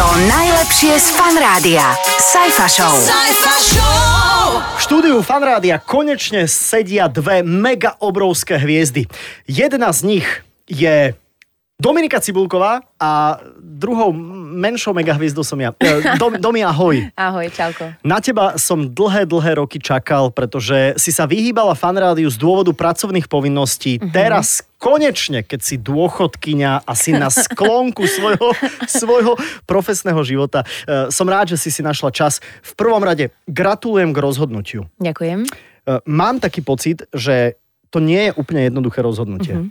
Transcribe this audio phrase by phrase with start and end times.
[0.00, 1.92] To najlepšie z fan rádia.
[2.16, 2.96] Sajfa Show.
[4.56, 9.04] V štúdiu Fanrádia konečne sedia dve mega obrovské hviezdy.
[9.44, 10.26] Jedna z nich
[10.64, 11.12] je
[11.76, 14.16] Dominika Cibulková a druhou
[14.50, 15.70] menšou mega hviezdou som ja.
[15.78, 17.06] E, Dom, Domi, ahoj.
[17.14, 17.94] Ahoj, čauko.
[18.02, 23.30] Na teba som dlhé, dlhé roky čakal, pretože si sa vyhýbala fanrádiu z dôvodu pracovných
[23.30, 24.02] povinností.
[24.02, 24.10] Mhm.
[24.10, 28.50] Teraz konečne, keď si dôchodkyňa a si na sklonku svojho,
[28.90, 32.42] svojho profesného života, e, som rád, že si si našla čas.
[32.66, 34.90] V prvom rade gratulujem k rozhodnutiu.
[34.98, 35.46] Ďakujem.
[35.46, 35.50] E,
[36.10, 39.54] Mám taký pocit, že to nie je úplne jednoduché rozhodnutie.
[39.54, 39.68] Mhm.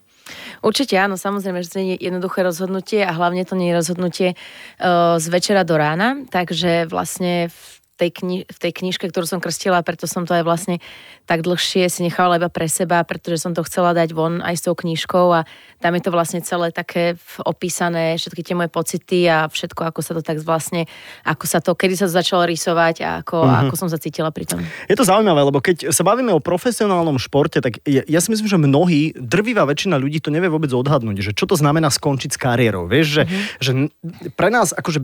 [0.62, 4.28] Určite áno, samozrejme, že to nie je jednoduché rozhodnutie a hlavne to nie je rozhodnutie
[4.36, 9.38] uh, z večera do rána, takže vlastne v tej, kni- v tej knižke, ktorú som
[9.38, 10.80] krstila, preto som to aj vlastne
[11.24, 14.64] tak dlhšie si nechala iba pre seba, pretože som to chcela dať von aj s
[14.64, 15.44] tou knižkou a
[15.78, 20.12] tam je to vlastne celé také opísané, všetky tie moje pocity a všetko, ako sa
[20.14, 20.88] to tak vlastne,
[21.22, 23.56] ako sa to, kedy sa to začalo rysovať a ako, Mhm.
[23.64, 24.64] ako som sa cítila pri tom.
[24.86, 28.48] Je to zaujímavé, lebo keď sa bavíme o profesionálnom športe, tak ja, ja si myslím,
[28.48, 32.38] že mnohí, drvivá väčšina ľudí to nevie vôbec odhadnúť, že čo to znamená skončiť s
[32.38, 32.86] kariérou.
[32.86, 33.24] Vieš, že,
[33.60, 33.92] že n-
[34.34, 35.04] pre nás akože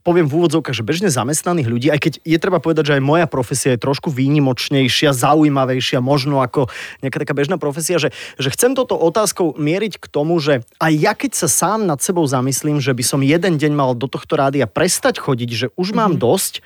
[0.00, 3.26] poviem v úvodzovkách, že bežne zamestnaných ľudí, aj keď je treba povedať, že aj moja
[3.28, 6.72] profesia je trošku výnimočnejšia, zaujímavejšia, možno ako
[7.04, 11.12] nejaká taká bežná profesia, že, že chcem toto otázkou mieriť k tomu, že aj ja
[11.12, 14.64] keď sa sám nad sebou zamyslím, že by som jeden deň mal do tohto rádia
[14.64, 16.64] prestať chodiť, že už mám dosť,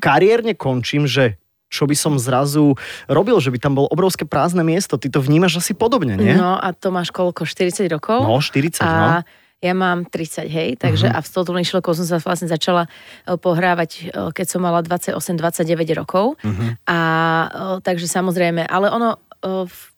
[0.00, 2.74] kariérne končím, že čo by som zrazu
[3.06, 4.98] robil, že by tam bolo obrovské prázdne miesto.
[4.98, 6.34] Ty to vnímaš asi podobne, nie?
[6.34, 7.46] No a to máš koľko?
[7.46, 8.26] 40 rokov?
[8.26, 9.22] No, 40, no.
[9.60, 11.20] Ja mám 30, hej, takže uh-huh.
[11.20, 12.88] a s touto myšlenkou som sa vlastne začala
[13.28, 16.40] e, pohrávať, e, keď som mala 28-29 rokov.
[16.40, 16.72] Uh-huh.
[16.88, 16.98] A
[17.44, 17.48] e,
[17.84, 19.90] takže samozrejme, ale ono v-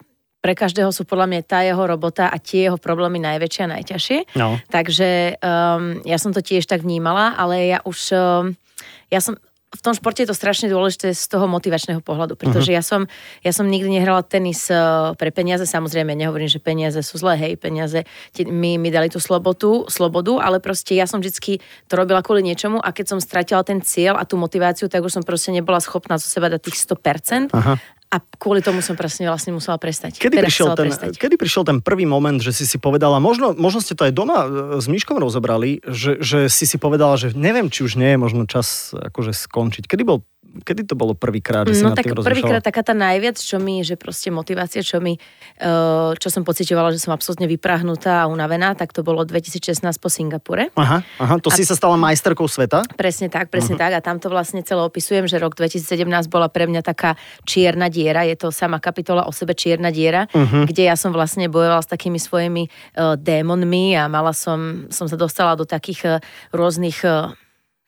[0.43, 4.19] pre každého sú podľa mňa tá jeho robota a tie jeho problémy najväčšie a najťažšie.
[4.35, 4.59] No.
[4.75, 8.59] Takže um, ja som to tiež tak vnímala, ale ja už, um,
[9.07, 9.39] ja som,
[9.73, 12.79] v tom športe je to strašne dôležité z toho motivačného pohľadu, pretože uh-huh.
[12.79, 13.09] ja, som,
[13.41, 17.53] ja som nikdy nehrala tenis uh, pre peniaze, samozrejme nehovorím, že peniaze sú zlé, hej,
[17.57, 18.05] peniaze
[18.37, 22.45] ti, mi, mi dali tú slobodu, slobodu, ale proste ja som vždycky to robila kvôli
[22.45, 25.81] niečomu a keď som stratila ten cieľ a tú motiváciu, tak už som proste nebola
[25.81, 27.57] schopná zo seba dať tých 100%.
[27.57, 27.81] Aha.
[28.13, 30.21] A kvôli tomu som presne vlastne musela prestať.
[30.21, 31.17] Kedy Teda prišiel, ten, prestať.
[31.17, 34.45] kedy prišiel ten prvý moment, že si si povedala, možno, možno ste to aj doma
[34.45, 38.19] e, s Myškom rozobrali, že, že si si povedala, že neviem, či už nie je
[38.21, 39.89] možno čas akože skončiť.
[39.89, 40.21] Kedy, bol,
[40.61, 43.81] kedy to bolo prvýkrát, že si No nad tak prvýkrát taká tá najviac, čo mi,
[43.81, 48.77] že proste motivácia, čo mi, eh, čo som pocitovala, že som absolútne vyprahnutá a unavená,
[48.77, 50.69] tak to bolo 2016 po Singapure.
[50.77, 52.85] Aha, aha, to si sa stala majsterkou sveta?
[53.01, 53.89] Presne tak, presne uh-huh.
[53.89, 53.93] tak.
[53.97, 57.17] A tam to vlastne celé opisujem, že rok 2017 bola pre mňa taká
[57.49, 58.29] čierna diera.
[58.29, 60.69] Je to sama kapitola o sebe čierna diera, uh-huh.
[60.69, 65.17] kde ja som vlastne bojovala s takými svojimi uh, démonmi a mala som, som sa
[65.17, 66.13] dostala do takých uh,
[66.53, 67.33] rôznych uh,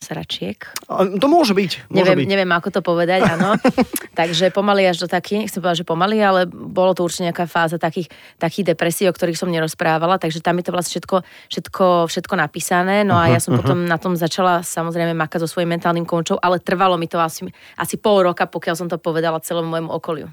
[0.05, 0.61] sračiek.
[0.93, 1.89] To môže byť.
[1.89, 2.29] Môže Neviem, byť.
[2.29, 3.57] neviem, ako to povedať, áno.
[4.21, 7.81] Takže pomaly až do takých, nechcem povedať, že pomaly, ale bolo to určite nejaká fáza
[7.81, 11.17] takých, takých depresí, o ktorých som nerozprávala, takže tam je to vlastne všetko,
[11.51, 13.03] všetko, všetko napísané.
[13.03, 16.61] No a ja som potom na tom začala samozrejme makať so svojím mentálnym koučom, ale
[16.61, 20.29] trvalo mi to asi, asi pol roka, pokiaľ som to povedala celému môjmu okoliu.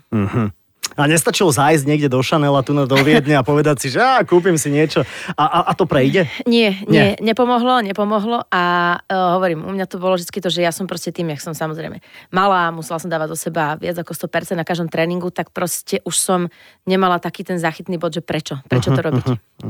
[1.00, 4.20] A nestačilo zájsť niekde do Chanela tu na do Viedne a povedať si, že á,
[4.28, 5.08] kúpim si niečo.
[5.40, 6.28] A, a, a to prejde?
[6.44, 7.16] Nie, Nie.
[7.18, 8.64] nie, nepomohlo, nepomohlo a
[9.00, 11.56] uh, hovorím, u mňa to bolo vždy to, že ja som proste tým, jak som
[11.56, 16.04] samozrejme malá, musela som dávať do seba viac ako 100% na každom tréningu, tak proste
[16.04, 16.40] už som
[16.84, 19.26] nemala taký ten záchytný bod, že prečo, prečo to robiť.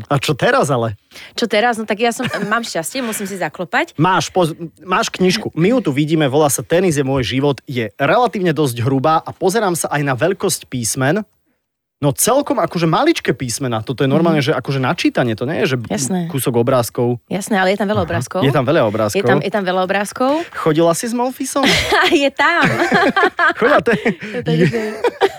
[0.07, 0.95] A čo teraz ale?
[1.35, 1.75] Čo teraz?
[1.75, 3.93] No tak ja som, mám šťastie, musím si zaklopať.
[3.99, 7.91] Máš, poz, máš knižku, my ju tu vidíme, volá sa Tenis je môj život, je
[7.99, 11.20] relatívne dosť hrubá a pozerám sa aj na veľkosť písmen.
[12.01, 15.77] No celkom akože maličké písmena, toto je normálne, že akože načítanie, to nie je, že
[15.85, 16.19] Jasné.
[16.33, 17.21] kúsok obrázkov.
[17.29, 18.41] Jasné, ale je tam veľa obrázkov.
[18.41, 19.21] Je tam veľa obrázkov.
[19.21, 20.41] je tam, je tam veľa obrázkov.
[20.49, 21.61] Chodila si s Molfisom?
[22.25, 22.65] je tam.
[23.61, 24.17] Chodila, to je,
[24.49, 24.65] je,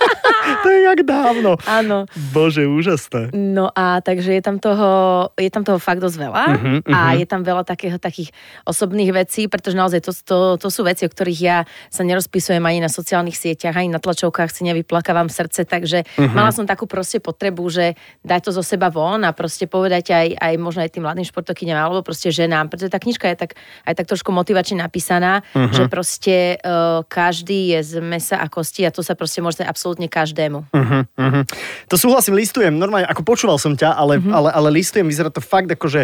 [0.63, 1.59] to je jak dávno.
[1.67, 2.07] Áno.
[2.31, 3.35] Bože, úžasné.
[3.35, 4.89] No a takže je tam toho,
[5.35, 8.31] je tam toho fakt dosť veľa Mhm, uh-huh, a je tam veľa takého, takých
[8.63, 11.59] osobných vecí, pretože naozaj to, to, to sú veci, o ktorých ja
[11.91, 16.23] sa nerozpisujem ani na sociálnych sieťach, ani na tlačovkách si nevyplakávam srdce, takže Mhm.
[16.23, 16.35] uh-huh.
[16.35, 20.27] mala som takú proste potrebu, že dať to zo seba von a proste povedať aj,
[20.37, 23.51] aj možno aj tým mladým športokyňam alebo proste ženám, pretože tá knižka je tak,
[23.89, 25.73] aj tak trošku motivačne napísaná, uh-huh.
[25.73, 30.07] že proste uh, každý je z mesa a kosti a to sa proste môže absolútne
[30.07, 30.69] každému.
[30.69, 31.43] Uh-huh, uh-huh.
[31.89, 34.37] To súhlasím, listujem, normálne, ako počúval som ťa, ale, uh-huh.
[34.37, 36.01] ale, ale listujem, vyzerá to fakt ako, že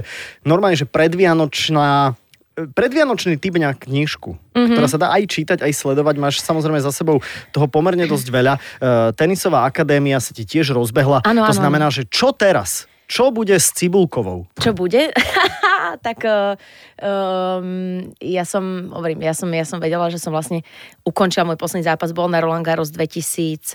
[0.47, 2.17] normálne, že predvianočná
[2.67, 4.75] predvianočný typ na knižku, mm-hmm.
[4.75, 6.15] ktorá sa dá aj čítať, aj sledovať.
[6.19, 7.23] Máš samozrejme za sebou
[7.55, 8.55] toho pomerne dosť veľa.
[8.57, 11.23] Uh, tenisová akadémia sa ti tiež rozbehla.
[11.23, 11.61] Áno, to áno.
[11.63, 12.91] znamená, že čo teraz?
[13.09, 14.45] Čo bude s Cibulkovou?
[14.61, 15.09] Čo bude?
[15.97, 20.61] tak um, ja som, hovorím, ja som, ja som vedela, že som vlastne
[21.09, 23.73] ukončila môj posledný zápas, bol na Roland Garros 2019,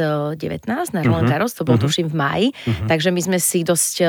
[0.93, 1.31] na Roland mhm.
[1.33, 1.89] Garros, to bol uh-huh.
[1.89, 2.87] tuším v maji, uh-huh.
[2.91, 4.05] takže my sme si dosť,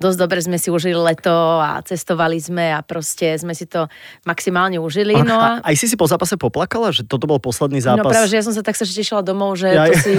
[0.00, 3.90] dosť dobre sme si užili leto a cestovali sme a proste sme si to
[4.24, 5.12] maximálne užili.
[5.20, 5.60] No a...
[5.60, 8.06] Aj si si po zápase poplakala, že toto bol posledný zápas?
[8.06, 10.14] No práve, že ja som sa tak sa tešila domov, že ja, to si,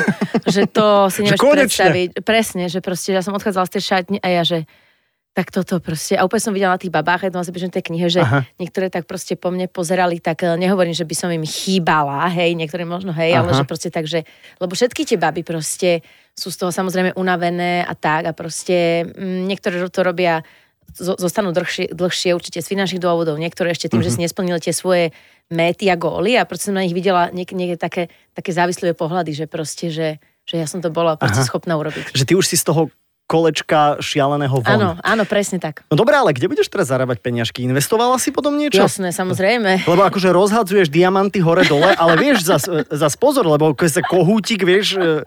[0.46, 2.10] že to si nevieš predstaviť.
[2.22, 4.68] Presne, že proste ja som odchádzala z tej šatne a ja, že
[5.36, 8.08] tak toto proste, a úplne som videla na tých babách, aj to v tej knihe,
[8.08, 8.48] že Aha.
[8.56, 12.56] niektoré tak proste po mne pozerali, tak eh, nehovorím, že by som im chýbala, hej,
[12.56, 13.44] niektoré možno hej, Aha.
[13.44, 14.24] ale že proste tak, že,
[14.64, 16.00] lebo všetky tie baby proste
[16.32, 20.40] sú z toho samozrejme unavené a tak a proste m, mm, niektoré to robia
[20.96, 24.08] zostanú dlhšie, dlhšie určite z finančných dôvodov, niektoré ešte tým, uh-huh.
[24.08, 24.26] že si mhm.
[24.32, 25.12] nesplnili tie svoje
[25.52, 29.36] méty a góly a proste som na nich videla niekde niek- také, také závislé pohľady,
[29.36, 31.50] že proste, že, že ja som to bola proste Aha.
[31.52, 32.16] schopná urobiť.
[32.16, 32.88] Že ty už si z toho
[33.26, 34.70] kolečka šialeného von.
[34.70, 35.82] Áno, áno, presne tak.
[35.90, 37.66] No dobré, ale kde budeš teraz zarábať peniažky?
[37.66, 38.86] Investovala si potom niečo?
[38.86, 39.82] Jasné, samozrejme.
[39.92, 45.02] Lebo akože rozhadzuješ diamanty hore-dole, ale vieš, zas, zas pozor, lebo keď sa kohútik, vieš,
[45.02, 45.26] e,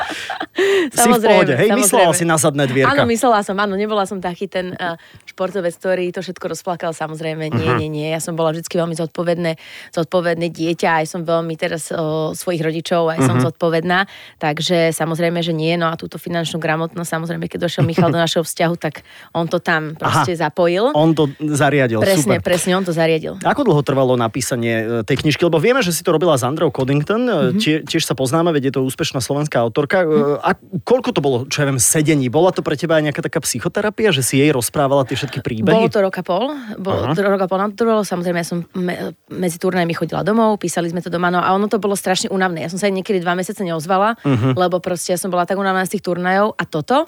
[0.95, 1.55] si v pohode.
[1.59, 1.83] Hej, samozrejme.
[1.83, 2.95] myslela si na zadné dvierka.
[2.95, 4.95] Áno, myslela som, áno, nebola som taký ten uh,
[5.27, 7.51] športovec, ktorý to všetko rozplakal, samozrejme.
[7.51, 7.81] Nie, uh-huh.
[7.83, 8.07] nie, nie.
[8.15, 9.59] Ja som bola vždy veľmi zodpovedné,
[9.91, 13.29] zodpovedné dieťa, aj som veľmi teraz o svojich rodičov, aj uh-huh.
[13.29, 13.45] som mhm.
[13.51, 13.99] zodpovedná,
[14.39, 15.75] takže samozrejme, že nie.
[15.75, 19.01] No a túto finančnú gramotnosť, samozrejme, keď došiel Michal do našeho vzťahu, tak
[19.33, 20.93] on to tam proste Aha, zapojil.
[20.93, 22.45] On to zariadil, Presne, super.
[22.45, 23.41] presne, on to zariadil.
[23.41, 25.41] Ako dlho trvalo napísanie e, tej knižky?
[25.49, 27.57] Lebo vieme, že si to robila s Andreou Coddington, mm-hmm.
[27.59, 30.05] Tie, tiež sa poznáme, veď je to úspešná slovenská autorka.
[30.05, 30.45] Mm-hmm.
[30.45, 30.51] A
[30.85, 32.29] koľko to bolo, čo ja viem, sedení?
[32.29, 35.73] Bola to pre teba aj nejaká taká psychoterapia, že si jej rozprávala tie všetky príbehy?
[35.73, 36.53] Bolo to roka pol.
[36.77, 38.03] Bolo to roka pol to trvalo.
[38.07, 41.67] Samozrejme, ja som me, medzi turnajmi chodila domov, písali sme to doma, no a ono
[41.67, 42.65] to bolo strašne únavné.
[42.65, 44.55] Ja som sa aj niekedy dva mesiace neozvala, mm-hmm.
[44.55, 47.05] lebo proste ja som bola tak unavená z tých turnajov a toto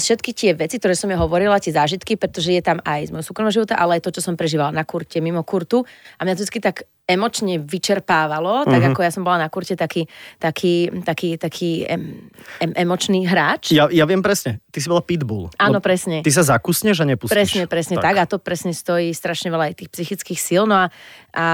[0.00, 3.26] všetky tie veci, ktoré som ja hovorila, tie zážitky, pretože je tam aj z môjho
[3.26, 5.84] súkromného života, ale aj to, čo som prežívala na kurte, mimo kurtu.
[6.16, 8.88] A mňa to vždy tak emočne vyčerpávalo, tak mhm.
[8.94, 10.06] ako ja som bola na kurte taký,
[10.38, 12.30] taký, taký, taký em,
[12.62, 13.74] em, emočný hráč.
[13.74, 15.50] Ja, ja viem presne, ty si bola pitbull.
[15.58, 16.22] Áno, presne.
[16.22, 17.34] Ty sa zakusneš a nepustíš.
[17.34, 18.16] Presne, presne tak.
[18.16, 18.16] tak.
[18.22, 20.64] A to presne stojí strašne veľa aj tých psychických síl.
[20.64, 20.94] No a,
[21.34, 21.46] a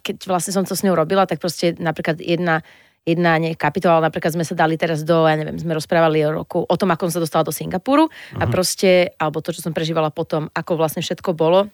[0.00, 2.62] keď vlastne som to s ňou robila, tak proste napríklad jedna
[3.08, 6.60] jedna nie, kapitola, napríklad sme sa dali teraz do, ja neviem, sme rozprávali o roku,
[6.60, 8.40] o tom, ako som sa dostala do Singapuru uh-huh.
[8.40, 8.52] a mhm.
[8.52, 11.72] proste, alebo to, čo som prežívala potom, ako vlastne všetko bolo,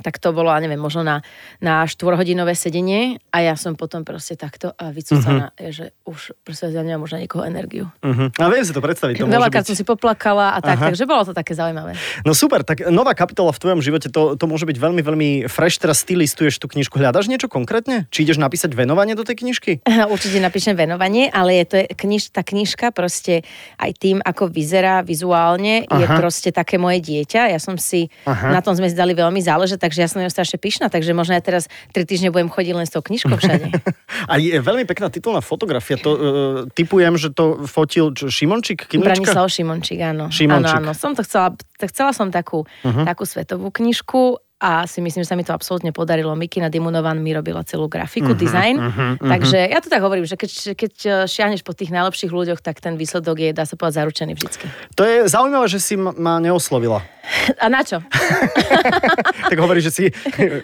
[0.00, 1.20] tak to bolo, neviem, možno na,
[1.60, 5.72] na štvorhodinové sedenie a ja som potom proste takto vycúcaná, uh-huh.
[5.72, 7.88] že už proste ja nemám už na niekoho energiu.
[8.00, 8.32] Uh-huh.
[8.36, 9.22] A viem si to predstaviť.
[9.22, 9.70] To Veľakrát byť...
[9.72, 10.86] som si poplakala a tak, Aha.
[10.92, 11.94] takže bolo to také zaujímavé.
[12.24, 15.80] No super, tak nová kapitola v tvojom živote, to, to môže byť veľmi, veľmi fresh,
[15.80, 18.08] teraz ty listuješ tú knižku, hľadaš niečo konkrétne?
[18.08, 19.84] Či ideš napísať venovanie do tej knižky?
[20.14, 23.44] Určite napíšem venovanie, ale je to kniž, tá knižka proste
[23.76, 26.00] aj tým, ako vyzerá vizuálne, Aha.
[26.00, 27.52] je proste také moje dieťa.
[27.52, 28.54] Ja som si, Aha.
[28.54, 31.34] na tom sme si dali veľmi záležať, takže ja som ňou strašne pyšná, takže možno
[31.34, 33.74] ja teraz tri týždne budem chodiť len s tou knižkou všade.
[34.30, 35.98] A je veľmi pekná titulná fotografia.
[35.98, 36.20] To, uh,
[36.70, 38.86] typujem, že to fotil čo, Šimončík?
[38.94, 40.30] Branislav Šimončík, áno.
[40.30, 40.78] Šimončík.
[40.78, 40.94] Áno, áno.
[40.94, 43.02] Som to chcela, chcela som takú, uh-huh.
[43.02, 46.36] takú svetovú knižku a si myslím, že sa mi to absolútne podarilo.
[46.36, 48.76] Mikina Dimunovan mi robila celú grafiku, uh-huh, design.
[48.76, 49.30] Uh-huh, uh-huh.
[49.32, 52.84] Takže ja to tak hovorím, že keď, keď eh, šiahneš po tých najlepších ľuďoch, tak
[52.84, 54.68] ten výsledok je, dá sa povedať, zaručený vždycky.
[55.00, 57.00] To je zaujímavé, že si ma neoslovila.
[57.56, 58.04] A na čo?
[59.50, 60.04] tak hovorí, že si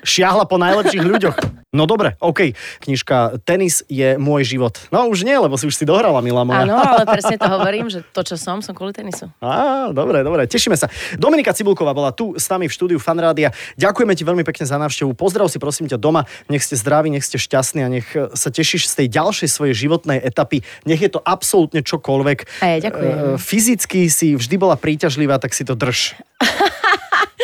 [0.04, 1.36] šiahla po najlepších ľuďoch.
[1.76, 2.56] No dobre, OK.
[2.80, 4.80] Knižka Tenis je môj život.
[4.88, 6.64] No už nie, lebo si už si dohrala, milá moja.
[6.64, 9.28] Áno, ale presne to hovorím, že to, čo som, som kvôli tenisu.
[9.44, 10.88] Á, dobre, dobre, tešíme sa.
[11.20, 13.52] Dominika Cibulková bola tu s nami v štúdiu Fanrádia.
[13.76, 15.12] Ďakujeme ti veľmi pekne za návštevu.
[15.12, 16.24] Pozdrav si prosím ťa doma.
[16.48, 20.18] Nech ste zdraví, nech ste šťastní a nech sa tešíš z tej ďalšej svojej životnej
[20.24, 20.64] etapy.
[20.88, 22.64] Nech je to absolútne čokoľvek.
[22.64, 23.12] A ja ďakujem.
[23.12, 26.16] E, fyzicky si vždy bola príťažlivá, tak si to drž.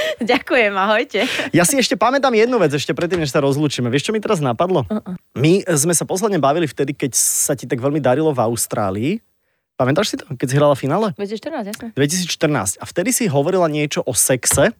[0.33, 1.27] Ďakujem, ahojte.
[1.51, 3.89] Ja si ešte pamätám jednu vec, ešte predtým, než sa rozlúčime.
[3.89, 4.87] Vieš, čo mi teraz napadlo?
[4.87, 5.15] Uh-uh.
[5.35, 9.13] My sme sa posledne bavili vtedy, keď sa ti tak veľmi darilo v Austrálii.
[9.73, 11.11] Pamätáš si to, keď si hrala finále?
[11.17, 11.89] 2014, jasne.
[11.97, 12.79] 2014.
[12.79, 14.71] A vtedy si hovorila niečo o sexe.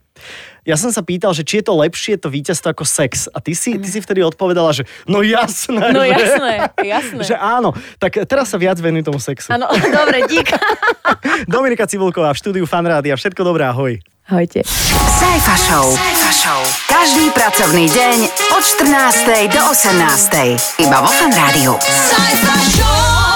[0.63, 3.27] Ja som sa pýtal, že či je to lepšie to víťazstvo ako sex.
[3.33, 5.91] A ty si, ty si vtedy odpovedala, že no jasné.
[5.91, 6.53] No že, jasné,
[6.85, 7.23] jasné.
[7.25, 7.73] že áno.
[7.99, 9.51] Tak teraz sa viac venuj tomu sexu.
[9.51, 10.55] Áno, dobre, dík.
[11.51, 13.17] Dominika Cibulková v štúdiu Fanrádia.
[13.17, 13.97] Všetko dobré, ahoj.
[14.31, 14.63] Ahojte.
[15.19, 15.97] Sajfa Show.
[15.99, 16.61] Sajfa Show.
[16.87, 18.19] Každý pracovný deň
[18.55, 19.51] od 14.
[19.51, 20.79] do 18.
[20.79, 21.75] Iba vo Fan Rádiu.
[21.83, 23.32] Sajfa Show.